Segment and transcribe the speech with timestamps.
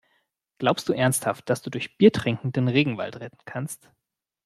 [0.57, 3.91] Glaubst du ernsthaft, dass du durch Biertrinken den Regenwald retten kannst?